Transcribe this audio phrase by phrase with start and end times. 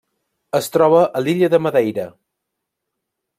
[0.59, 2.07] Es troba a l'illa de Madeira.